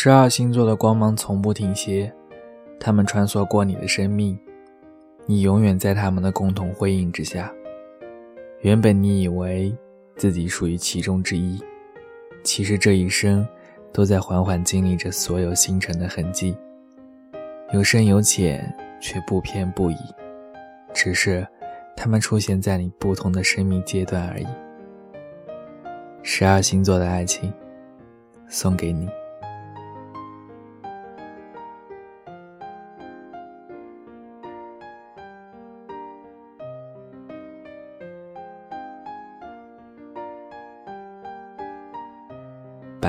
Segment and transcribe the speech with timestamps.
[0.00, 2.14] 十二星座的光芒从不停歇，
[2.78, 4.38] 他们穿梭过你的生命，
[5.26, 7.52] 你永远在他们的共同辉映之下。
[8.60, 9.76] 原本你以为
[10.14, 11.60] 自己属于其中之一，
[12.44, 13.44] 其实这一生
[13.92, 16.56] 都在缓缓经历着所有星辰的痕迹，
[17.72, 19.96] 有深有浅，却不偏不倚，
[20.94, 21.44] 只是
[21.96, 24.46] 他们出现在你不同的生命阶段而已。
[26.22, 27.52] 十二星座的爱情，
[28.46, 29.08] 送给你。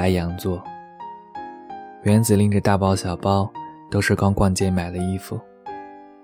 [0.10, 0.60] 白羊座，
[2.02, 3.48] 原子拎着大包小包，
[3.92, 5.40] 都是刚逛街买的衣服，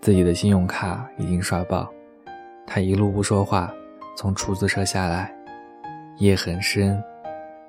[0.02, 1.88] 自己的信用卡已经刷爆。
[2.66, 3.72] 他一路不说话，
[4.18, 5.32] 从出租车下来，
[6.18, 7.00] 夜很深，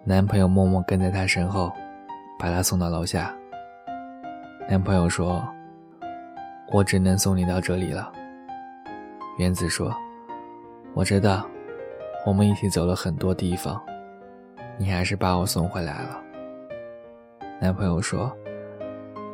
[0.05, 1.71] 男朋友默默跟在他身后，
[2.39, 3.31] 把他送到楼下。
[4.71, 5.47] 男朋友说
[6.73, 8.11] ：“我只能送你到这里了。”
[9.37, 9.95] 原子说
[10.97, 11.47] ：“我知道，
[12.25, 13.79] 我们一起走了很多地方。”
[14.79, 16.23] 你还是把我送回来了。
[17.61, 18.31] 男朋友说：“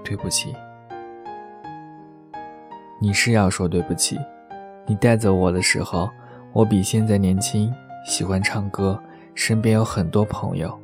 [0.05, 0.55] 对不起。”
[3.01, 4.19] 你是要说对不起。
[4.87, 6.09] 你带走我的时候，
[6.53, 7.73] 我比现在年轻，
[8.05, 9.01] 喜欢唱歌，
[9.35, 10.79] 身边有很多朋友。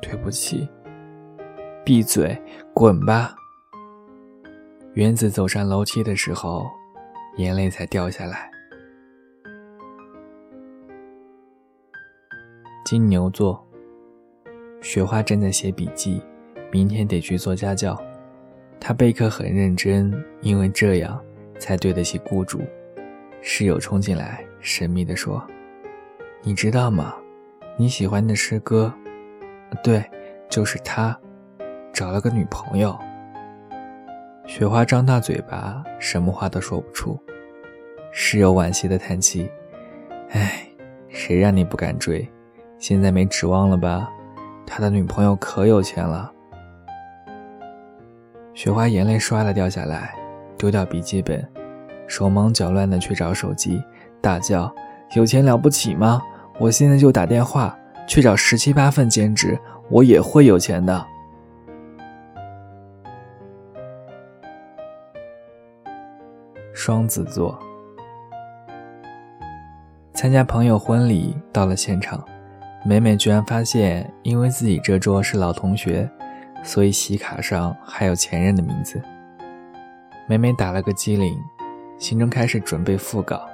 [0.00, 0.68] 对不起。
[1.84, 2.40] 闭嘴，
[2.72, 3.34] 滚吧。
[4.94, 6.66] 原子走上楼梯的时候，
[7.36, 8.50] 眼泪才掉下来。
[12.88, 13.62] 金牛座。
[14.80, 16.22] 雪花正在写笔记，
[16.70, 18.02] 明天得去做家教。
[18.80, 21.22] 她备课很认真，因为这样
[21.58, 22.62] 才对得起雇主。
[23.42, 25.46] 室友冲进来，神秘地说
[26.40, 27.14] ：“你知道吗？
[27.76, 28.90] 你喜欢的诗歌，
[29.84, 30.02] 对，
[30.48, 31.14] 就是他，
[31.92, 32.98] 找了个女朋友。”
[34.48, 37.20] 雪花张大嘴巴，什么话都说不出。
[38.12, 39.50] 室友惋惜地叹气
[40.32, 40.66] ：“唉，
[41.10, 42.26] 谁让你不敢追？”
[42.78, 44.08] 现在没指望了吧？
[44.64, 46.32] 他的女朋友可有钱了。
[48.54, 50.14] 雪花眼泪唰的掉下来，
[50.56, 51.44] 丢掉笔记本，
[52.06, 53.82] 手忙脚乱的去找手机，
[54.20, 54.72] 大叫
[55.14, 56.22] ：“有钱了不起吗？
[56.58, 59.58] 我现在就打电话去找十七八份兼职，
[59.90, 61.06] 我也会有钱的。”
[66.72, 67.58] 双子座
[70.14, 72.24] 参加朋友婚礼，到了现场。
[72.84, 76.08] 美美居然发现，因为自己这桌是老同学，
[76.62, 79.02] 所以喜卡上还有前任的名字。
[80.26, 81.36] 美美打了个机灵，
[81.98, 83.46] 心中开始准备复稿。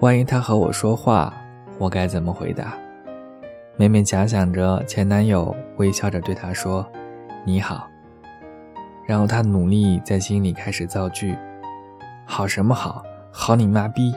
[0.00, 1.34] 万一他和我说话，
[1.78, 2.74] 我该怎么回答？
[3.76, 6.86] 美美假想着前男友微笑着对她说
[7.44, 7.88] ：“你好。”
[9.06, 11.36] 然后她努力在心里开始造句
[12.26, 13.02] ：“好什么好？
[13.32, 14.14] 好你妈逼！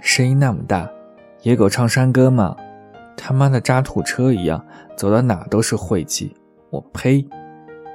[0.00, 0.88] 声音那么大，
[1.42, 2.54] 野狗唱山歌吗？”
[3.18, 4.64] 他妈的渣土车一样，
[4.96, 6.34] 走到哪都是晦气！
[6.70, 7.26] 我呸！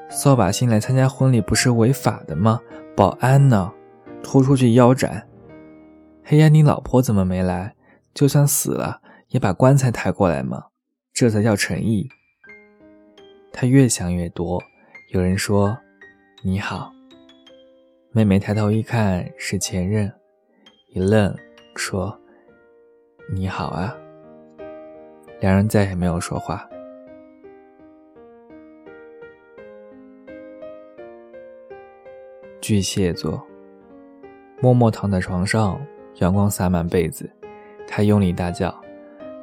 [0.09, 2.59] 扫把星来参加婚礼不是违法的吗？
[2.95, 3.71] 保安呢？
[4.21, 5.27] 拖出去腰斩！
[6.23, 7.73] 黑呀，你老婆怎么没来？
[8.13, 10.65] 就算死了，也把棺材抬过来嘛，
[11.13, 12.07] 这才叫诚意。
[13.51, 14.61] 他越想越多。
[15.13, 15.77] 有人说
[16.43, 16.91] ：“你好。”
[18.11, 20.11] 妹妹抬头一看是前任，
[20.89, 21.35] 一愣，
[21.75, 22.19] 说
[23.33, 23.95] ：“你好啊。”
[25.39, 26.67] 两人再也没有说话。
[32.61, 33.45] 巨蟹座，
[34.61, 35.77] 默默躺在床上，
[36.19, 37.29] 阳光洒满被子，
[37.85, 38.73] 他用力大叫：“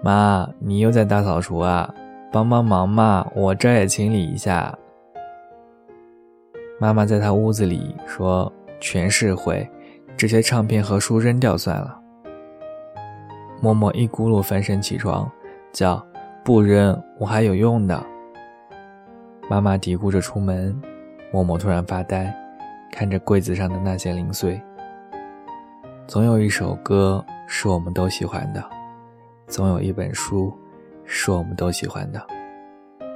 [0.02, 1.92] 妈，你又在大扫除啊？
[2.32, 4.74] 帮帮忙嘛，我这也清理一下。”
[6.80, 8.50] 妈妈在他屋子里说
[8.81, 9.69] ：“全是灰，
[10.16, 12.00] 这些唱片和书扔掉算了。”
[13.60, 15.31] 默默一咕噜翻身起床。
[15.72, 16.05] 叫
[16.44, 18.05] 不扔，我还有用的。
[19.49, 20.81] 妈妈嘀咕着出门，
[21.32, 22.34] 默默突然发呆，
[22.90, 24.61] 看着柜子上的那些零碎。
[26.06, 28.64] 总有一首歌是我们都喜欢的，
[29.46, 30.52] 总有一本书
[31.05, 32.20] 是我们都喜欢的，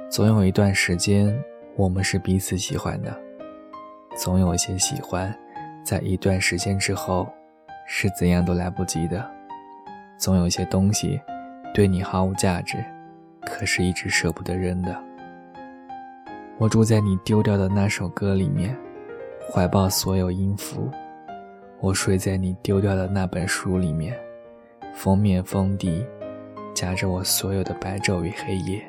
[0.09, 1.37] 总有一段时间
[1.75, 3.13] 我们是彼此喜欢的，
[4.17, 5.33] 总有一些喜欢，
[5.83, 7.27] 在一段时间之后
[7.85, 9.29] 是怎样都来不及的，
[10.17, 11.19] 总有些东西。
[11.75, 12.77] 对你毫无价值
[13.41, 14.97] 可是一直舍不得扔的。
[16.57, 18.73] 我住在你丢掉的那首歌里面
[19.51, 20.89] 怀抱所有音符
[21.81, 24.17] 我睡在你丢掉的那本书里面
[24.93, 26.05] 封面封底
[26.73, 28.81] 夹着我所有的白昼与黑夜。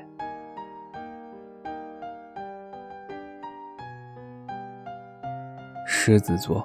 [5.85, 6.65] 狮子座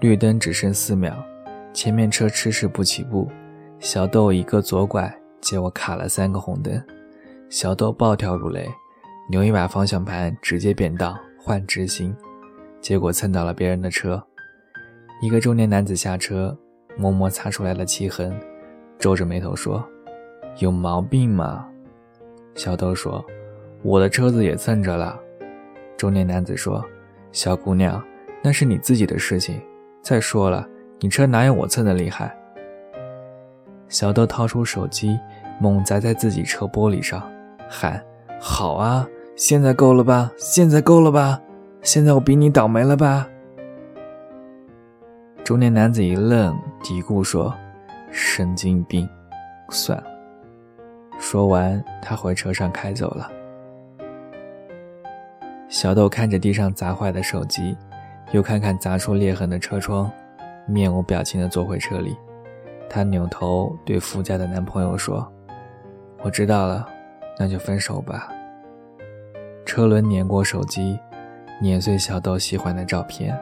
[0.00, 1.22] 绿灯只剩四秒
[1.74, 3.30] 前面车迟迟不起步
[3.80, 5.10] 小豆一个左拐，
[5.40, 6.80] 结果卡了三个红灯。
[7.48, 8.68] 小豆暴跳如雷，
[9.30, 12.14] 扭一把方向盘，直接变道换直行，
[12.82, 14.22] 结果蹭到了别人的车。
[15.22, 16.54] 一个中年男子下车，
[16.94, 18.38] 摸摸擦出来的漆痕，
[18.98, 19.82] 皱着眉头说
[20.60, 21.66] ：“有毛病吗？”
[22.54, 23.24] 小豆说
[23.82, 25.18] ：“我的车子也蹭着了。”
[25.96, 26.84] 中年男子说
[27.32, 28.02] ：“小姑娘，
[28.42, 29.58] 那是你自己的事情。
[30.02, 30.68] 再说了，
[30.98, 32.36] 你车哪有我蹭的厉害？”
[33.90, 35.18] 小豆掏出手机，
[35.58, 37.22] 猛砸在自己车玻璃上，
[37.68, 38.02] 喊
[38.40, 39.06] ：“好啊，
[39.36, 40.30] 现在够了吧？
[40.38, 41.38] 现在够了吧？
[41.82, 43.26] 现在我比你倒霉了吧？”
[45.44, 47.52] 中年男子一愣，嘀咕说
[48.12, 49.08] ：“神经病，
[49.70, 50.04] 算了。”
[51.18, 53.28] 说完，他回车上开走了。
[55.68, 57.76] 小豆看着地上砸坏的手机，
[58.30, 60.10] 又看看砸出裂痕的车窗，
[60.66, 62.16] 面无表情地坐回车里。
[62.90, 65.26] 她扭头对副驾的男朋友说
[66.22, 66.84] ：“我知道了，
[67.38, 68.28] 那就分手吧。”
[69.64, 70.98] 车轮碾过手机，
[71.60, 73.40] 碾碎小豆喜欢的照片。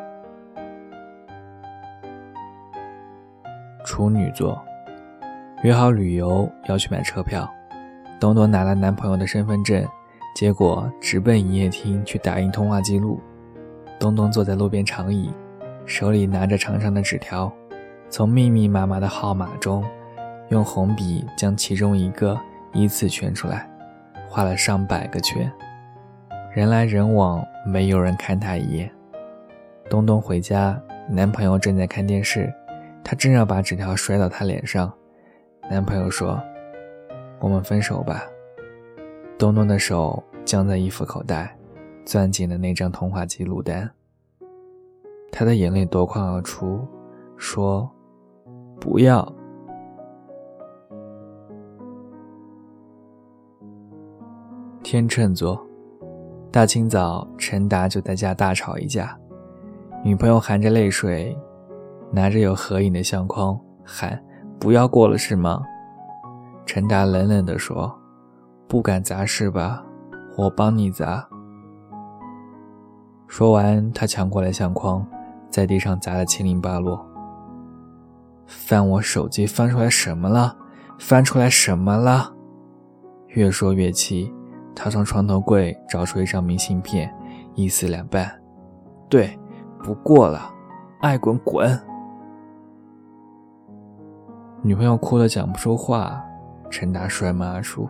[3.87, 4.63] 处女座，
[5.63, 7.49] 约好旅游要去买车票。
[8.21, 9.83] 东东拿了男朋友的身份证，
[10.35, 13.19] 结果直奔营业厅去打印通话记录。
[13.99, 15.33] 东东坐在路边长椅，
[15.87, 17.51] 手里拿着长长的纸条，
[18.11, 19.85] 从密密麻麻的号码中，
[20.49, 22.39] 用红笔将其中一个
[22.73, 23.69] 依次圈出来，
[24.29, 25.51] 画了上百个圈。
[26.55, 28.91] 人来人往，没有人看他一眼。
[29.91, 32.53] 东东回家，男朋友正在看电视。
[33.05, 34.93] 他正要把纸条摔到他脸上，
[35.71, 36.39] 男朋友说
[37.41, 38.23] ：“我们分手吧。”
[39.39, 41.57] 东东的手僵在衣服口袋，
[42.05, 43.89] 攥紧了那张通话记录单。
[45.31, 46.87] 他的眼泪夺眶而出，
[47.39, 47.91] 说
[48.81, 49.27] ：“不要。”
[54.83, 55.61] 天秤座，
[56.51, 59.19] 大清早，陈达就在家大吵一架，
[60.03, 61.37] 女朋友含着泪水。
[62.11, 64.19] 拿着有合影的相框喊
[64.59, 65.63] ：“不要过了是吗？”
[66.65, 67.95] 陈达冷冷地说
[68.67, 69.85] ：“不敢砸是吧？
[70.39, 71.29] 我帮你砸。”
[73.29, 75.07] 说完，他抢过来相框，
[75.51, 77.07] 在地上砸得七零八落。
[78.49, 80.57] 翻我手机，翻出来什么了？
[80.99, 82.35] 翻出来什么了？
[83.29, 84.35] 越说越气，
[84.75, 87.15] 他从床头柜找出一张明信片，
[87.55, 88.29] 一撕两半。
[89.09, 89.39] 对，
[89.85, 90.51] 不过了，
[91.03, 91.79] 爱滚滚。
[94.63, 96.25] 女朋友哭得讲不出话，
[96.71, 97.89] 陈达摔门而出。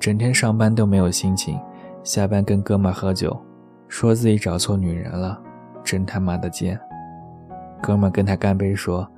[0.00, 1.58] 整天上班都没有心情，
[2.02, 3.40] 下班跟哥们喝酒，
[3.86, 5.40] 说自己找错女人了，
[5.84, 6.78] 真他妈的贱。
[7.80, 9.08] 哥们跟他干杯说：“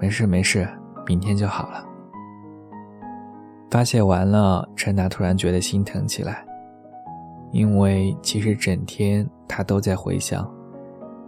[0.00, 0.66] 没事没事，
[1.06, 1.86] 明天就好了。”
[3.70, 6.44] 发泄完了，陈达突然觉得心疼起来，
[7.52, 10.52] 因为其实整天他都在回想，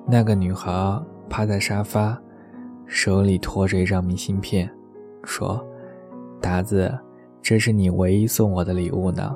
[0.09, 2.19] 那个女孩趴在沙发。
[2.85, 4.71] 手里托着一张明信片，
[5.25, 5.64] 说
[6.43, 6.93] ：“达子，
[7.41, 9.35] 这是你唯一送我的礼物呢，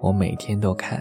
[0.00, 1.00] 我每天都看。”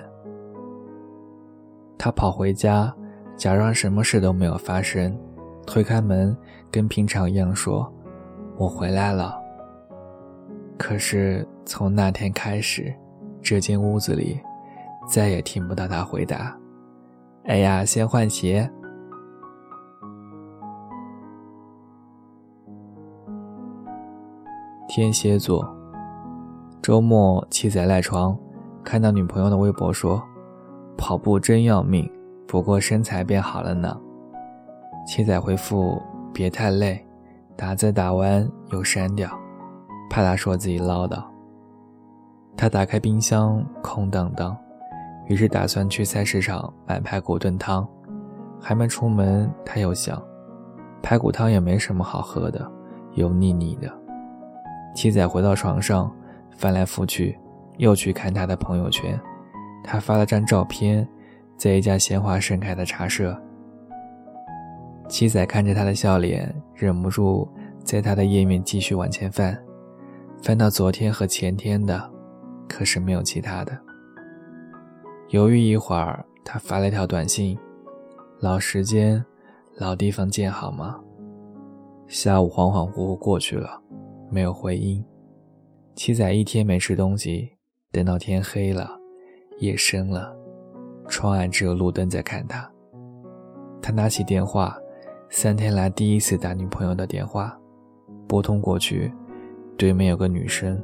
[1.97, 2.93] 他跑回家，
[3.35, 5.17] 假装什么事都没有发生，
[5.65, 6.35] 推开门，
[6.71, 7.91] 跟平常一样说
[8.57, 9.35] ：“我回来了。”
[10.77, 12.93] 可是从那天开始，
[13.41, 14.39] 这间屋子里
[15.07, 16.55] 再也听不到他回答
[17.45, 18.69] ：“哎呀，先换鞋。”
[24.87, 25.67] 天蝎座，
[26.81, 28.37] 周末七仔赖床，
[28.83, 30.21] 看到女朋友的微博说
[30.95, 32.09] ：“跑步真要命，
[32.47, 33.99] 不过身材变好了呢。”
[35.05, 36.01] 七仔回复
[36.33, 37.01] ：“别太累。”
[37.57, 39.29] 打字打完又删掉，
[40.09, 41.23] 怕他说自己唠叨。
[42.57, 44.57] 他打开冰箱，空荡荡，
[45.27, 47.87] 于是打算去菜市场买排骨炖汤。
[48.59, 50.21] 还没出门，他又想，
[51.01, 52.69] 排骨汤也没什么好喝的，
[53.13, 53.89] 油腻腻的。
[54.93, 56.11] 七仔回到床上，
[56.57, 57.39] 翻来覆去，
[57.77, 59.17] 又去看他的朋友圈。
[59.81, 61.07] 他发了张照片，
[61.55, 63.39] 在一家鲜花盛开的茶社。
[65.07, 67.47] 七仔看着他的笑脸，忍不住
[67.83, 69.57] 在他的页面继续往前翻，
[70.41, 72.11] 翻到昨天和前天的，
[72.67, 73.77] 可是没有其他的。
[75.29, 77.57] 犹豫一会儿，他发了一条短信
[78.39, 79.23] ：“老时间，
[79.77, 80.99] 老地方见好吗？”
[82.07, 83.81] 下午恍恍惚惚过去了。
[84.29, 85.05] 没有回音，
[85.95, 87.51] 七仔一天没吃东西，
[87.91, 88.89] 等到天黑了，
[89.59, 90.35] 夜深了，
[91.07, 92.69] 窗外只有路灯在看他。
[93.81, 94.75] 他拿起电话，
[95.29, 97.57] 三天来第一次打女朋友的电话，
[98.27, 99.11] 拨通过去，
[99.77, 100.81] 对面有个女生。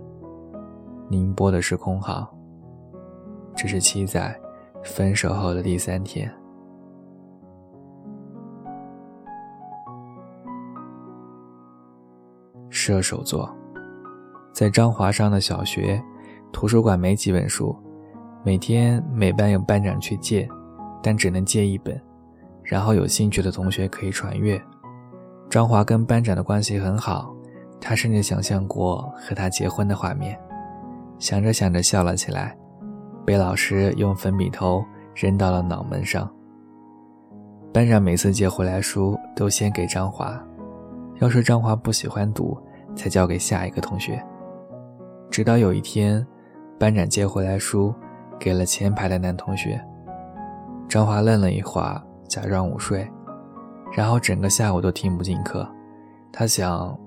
[1.08, 2.34] 您拨的是空号。
[3.56, 4.40] 这是七仔
[4.84, 6.32] 分手后的第三天。
[12.70, 13.50] 射手座，
[14.54, 16.02] 在张华上的小学，
[16.52, 17.76] 图书馆没几本书，
[18.44, 20.50] 每天每班有班长去借，
[21.02, 22.02] 但只能借一本。
[22.64, 24.62] 然后有兴趣的同学可以传阅。
[25.50, 27.36] 张华跟班长的关系很好，
[27.80, 30.40] 他甚至想象过和他结婚的画面，
[31.20, 32.56] 想着想着笑了起来，
[33.26, 36.32] 被老师用粉笔头扔到了脑门上。
[37.74, 40.42] 班长每次借回来书都先给张华，
[41.20, 42.58] 要是张华不喜欢读，
[42.96, 44.24] 才交给下一个同学。
[45.30, 46.26] 直到有一天，
[46.80, 47.94] 班长借回来书，
[48.40, 49.82] 给了前排的男同学。
[50.88, 52.02] 张华愣了一会儿。
[52.32, 53.06] 假装午睡，
[53.92, 55.68] 然后整个下午都听不进课。
[56.32, 56.98] 他想，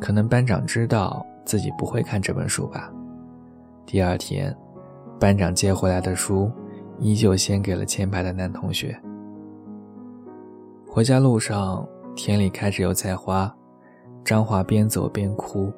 [0.00, 2.90] 可能班长知道自己不会看这本书吧。
[3.84, 4.56] 第二天，
[5.20, 6.50] 班长借回来的书
[6.98, 8.98] 依旧先给了前排的男同学。
[10.88, 13.54] 回家路上，田里开着油菜花，
[14.24, 15.70] 张华边走边哭，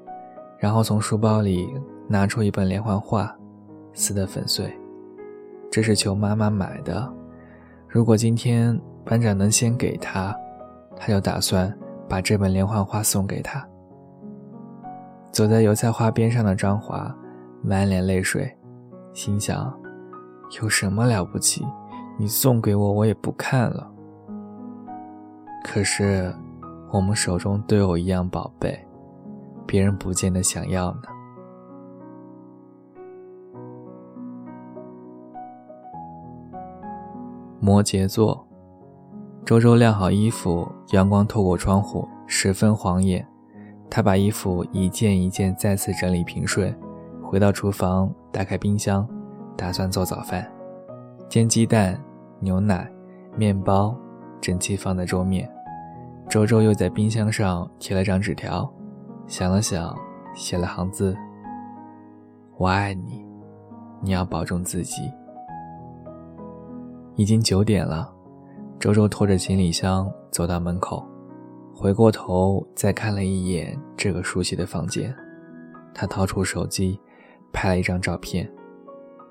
[0.61, 1.69] 然后从书包里
[2.07, 3.37] 拿出一本连环画，
[3.95, 4.73] 撕得粉碎。
[5.73, 7.13] 这是求妈妈买的。
[7.97, 10.37] 如果今天班长能先给他，
[10.99, 11.75] 他就打算
[12.07, 13.67] 把这本连环画送给他。
[15.33, 17.11] 走在油菜花边上的张华，
[17.63, 18.55] 满脸泪水，
[19.15, 19.73] 心想：
[20.61, 21.65] 有什么了不起？
[22.19, 23.91] 你送给我，我也不看了。
[25.65, 26.31] 可是，
[26.93, 28.79] 我们手中都有一样宝贝，
[29.67, 31.09] 别人不见得想要呢。
[37.67, 38.47] 摩羯座，
[39.45, 43.27] 周周晾好衣服，阳光透过窗户，十分晃眼。
[43.91, 46.73] 他把衣服一件一件再次整理平顺，
[47.21, 49.05] 回到厨房，打开冰箱，
[49.57, 50.49] 打算做早饭，
[51.29, 52.01] 煎鸡蛋、
[52.39, 52.89] 牛奶、
[53.37, 53.97] 面包，
[54.41, 55.51] 整齐放在桌面。
[56.29, 58.73] 周周又在冰箱上贴了张纸条，
[59.27, 59.93] 想了想，
[60.37, 61.17] 写了行字
[62.59, 63.27] ：“我爱你，
[64.01, 65.11] 你要保重自己。”
[67.17, 68.13] 已经九点了，
[68.79, 71.03] 周周拖着行李箱走到门口，
[71.75, 75.15] 回过头再看了一眼这个熟悉的房间，
[75.95, 77.01] 他掏出手机，
[77.55, 78.47] 拍了一张照片，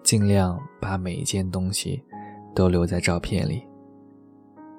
[0.04, 2.04] 尽量把每一件东西
[2.56, 3.64] 都留在照片里。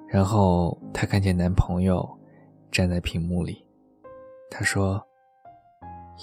[0.08, 2.08] 然后他看见男朋友
[2.72, 3.64] 站在屏幕里，
[4.50, 5.00] 他说：“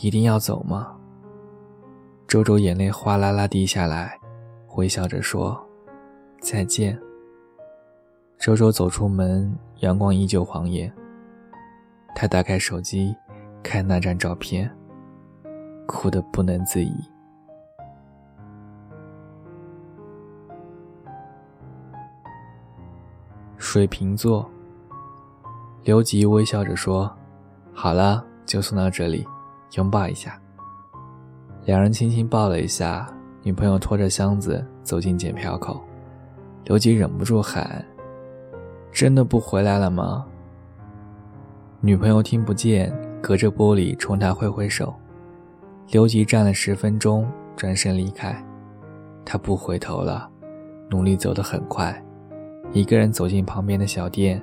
[0.04, 0.94] 一定要走吗？”
[2.28, 4.20] 周周眼泪哗啦啦滴下来，
[4.76, 5.63] 微笑着说。
[6.44, 7.00] 再见。
[8.38, 10.94] 周周走出门，阳光依旧晃眼。
[12.14, 13.16] 他打开手机，
[13.64, 14.70] 看那张照片，
[15.88, 16.94] 哭得不能自已。
[23.58, 24.48] 水瓶座，
[25.84, 27.10] 刘吉微笑着说
[27.74, 29.26] ：“好了，就送到这里，
[29.78, 30.38] 拥抱一下。”
[31.64, 33.10] 两人轻轻抱了一下，
[33.42, 35.82] 女朋友拖着箱子走进检票口。
[36.66, 37.84] 刘吉忍不住喊
[38.92, 40.26] ：“真的不回来了吗？”
[41.82, 44.94] 女朋友听不见，隔着玻璃冲他挥挥手。
[45.92, 48.34] 刘吉站了十分钟，转身离开。
[49.26, 50.30] 他不回头了，
[50.90, 52.02] 努力走得很快，
[52.72, 54.42] 一个人走进旁边的小店，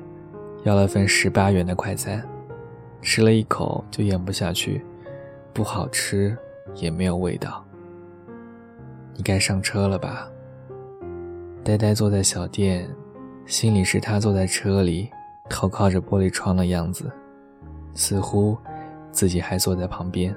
[0.64, 2.22] 要了份十八元的快餐，
[3.00, 4.84] 吃了一口就咽不下去，
[5.54, 6.36] 不好吃，
[6.74, 7.64] 也没有味道。
[9.14, 10.30] 你该上车了吧？
[11.62, 12.88] 呆呆坐在小店，
[13.44, 15.10] 心里是他坐在车里，
[15.48, 17.12] 头靠着玻璃窗的样子，
[17.94, 18.56] 似乎
[19.12, 20.34] 自己还坐在旁边。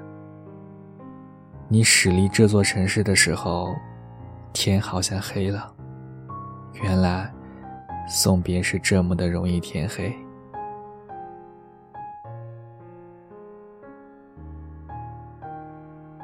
[1.66, 3.74] 你驶离这座城市的时候，
[4.52, 5.72] 天好像黑了。
[6.82, 7.32] 原来，
[8.06, 10.14] 送别是这么的容易天黑。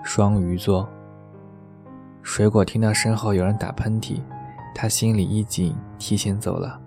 [0.04, 0.86] 双鱼座，
[2.22, 4.20] 水果听到身后有人打喷嚏。
[4.74, 6.80] 他心里一紧，提前走了，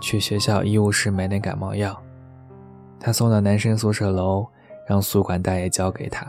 [0.00, 2.00] 去学校医务室买点感冒药。
[2.98, 4.46] 他送到男生宿舍楼，
[4.86, 6.26] 让宿管大爷交给他。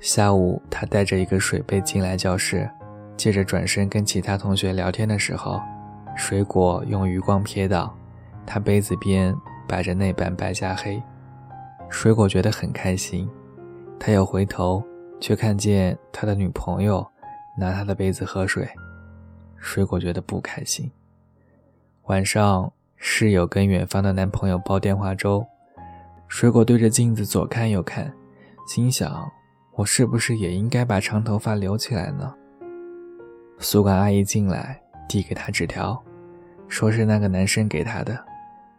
[0.00, 2.70] 下午，他带着一个水杯进来教室，
[3.16, 5.60] 借着转身跟其他同学聊天的时候，
[6.16, 7.94] 水果用余光瞥到，
[8.46, 9.34] 他杯子边
[9.66, 11.02] 摆着那半白加黑。
[11.90, 13.28] 水果觉得很开心，
[13.98, 14.82] 他又回头，
[15.20, 17.06] 却看见他的女朋友
[17.56, 18.68] 拿他的杯子喝水。
[19.58, 20.90] 水果觉得不开心。
[22.04, 25.46] 晚上，室友跟远方的男朋友煲电话粥，
[26.26, 28.12] 水果对着镜子左看右看，
[28.66, 29.30] 心想：
[29.74, 32.34] 我是不是也应该把长头发留起来呢？
[33.58, 36.00] 宿管阿姨进来，递给他纸条，
[36.68, 38.18] 说是那个男生给他的，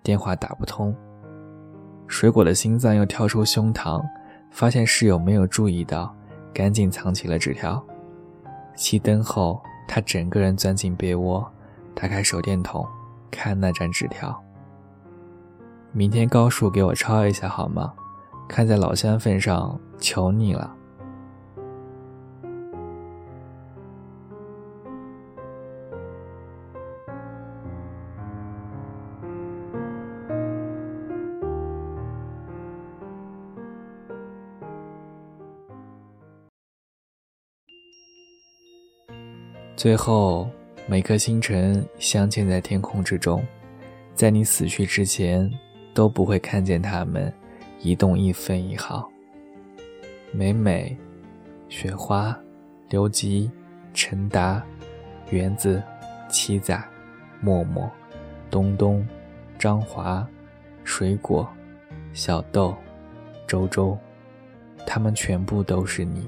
[0.01, 0.95] 电话打不通。
[2.07, 4.03] 水果的心脏又跳出胸膛，
[4.49, 6.15] 发现室友没有注意到，
[6.53, 7.85] 赶紧藏起了纸条。
[8.75, 11.51] 熄灯后，他整个人钻进被窝，
[11.95, 12.87] 打开手电筒，
[13.31, 14.39] 看那张纸条。
[15.91, 17.91] 明天高数给我抄一下好吗？
[18.47, 20.75] 看在老乡份上，求你了。
[39.79, 40.45] 最后，
[40.87, 43.41] 每颗星辰镶嵌在天空之中，
[44.13, 45.49] 在你死去之前，
[45.93, 47.33] 都不会看见它们
[47.79, 49.09] 移动一分一毫。
[50.33, 50.97] 美美、
[51.69, 52.37] 雪花、
[52.89, 53.49] 刘吉、
[53.93, 54.61] 陈达、
[55.29, 55.81] 园子、
[56.27, 56.77] 七仔、
[57.39, 57.89] 默默、
[58.51, 59.07] 东东、
[59.57, 60.27] 张华、
[60.83, 61.47] 水果、
[62.11, 62.75] 小豆、
[63.47, 63.97] 周周，
[64.85, 66.27] 他们全部都是你。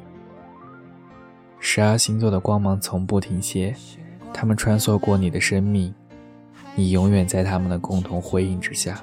[1.63, 3.73] 十二星座的光芒从不停歇，
[4.33, 5.93] 他们穿梭过你的生命，
[6.75, 9.01] 你永远在他们的共同辉映之下。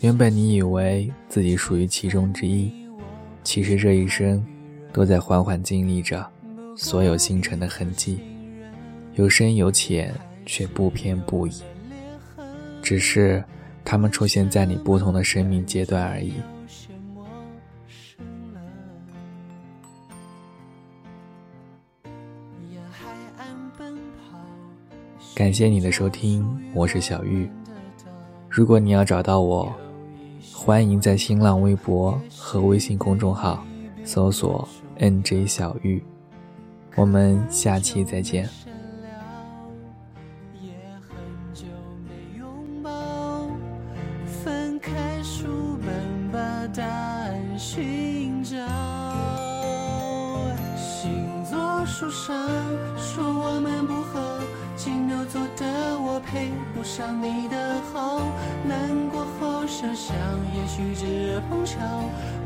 [0.00, 2.72] 原本你以为自己属于其中之一，
[3.44, 4.44] 其实这一生
[4.92, 6.26] 都在缓缓经历着
[6.76, 8.18] 所有星辰的痕迹，
[9.14, 10.12] 有深有浅，
[10.44, 11.62] 却不偏不倚，
[12.82, 13.42] 只是
[13.84, 16.34] 他们出现在你不同的生命阶段而已。
[25.34, 27.50] 感谢你的收听，我是小玉。
[28.48, 29.74] 如果你要找到我，
[30.52, 33.66] 欢迎在新浪微博和微信公众号
[34.04, 34.68] 搜索
[35.00, 36.00] “nj 小玉”。
[36.94, 38.48] 我们下期再见。
[51.86, 52.34] 书上
[52.96, 54.33] 说我们不合，
[55.34, 58.20] 多的我配不上你的好。
[58.64, 60.14] 难过后想想，
[60.54, 61.76] 也许只碰巧，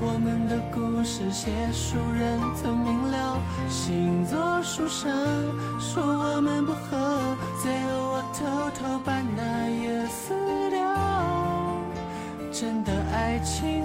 [0.00, 3.38] 我们的故事写书人曾明了。
[3.68, 5.12] 星座书上
[5.78, 8.40] 说我们不合，最后我偷
[8.80, 10.32] 偷把那页撕
[10.70, 10.80] 掉。
[12.50, 13.84] 真的爱情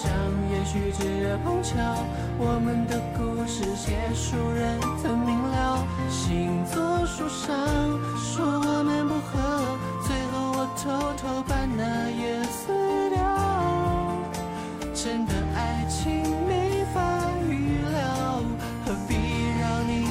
[0.00, 0.10] 想，
[0.50, 1.76] 也许只碰巧，
[2.38, 5.84] 我们的故事写书人曾明了。
[6.08, 7.54] 星座书上
[8.16, 10.88] 说我们不合，最后我偷
[11.20, 12.72] 偷把那页撕
[13.10, 13.20] 掉。
[14.94, 17.00] 真的爱情没法
[17.46, 18.40] 预料，
[18.86, 19.14] 何必
[19.60, 20.08] 让你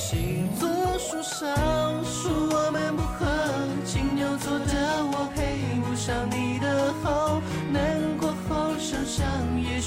[0.00, 0.66] 星座
[0.98, 1.83] 书上。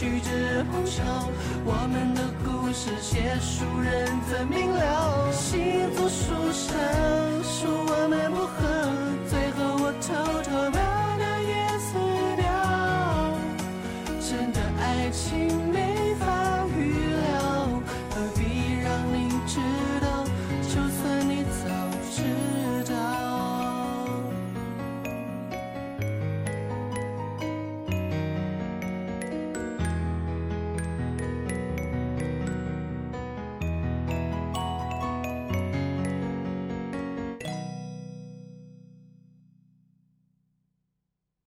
[0.08, 1.28] 曲之后桥，
[1.66, 4.17] 我们的故事写书人。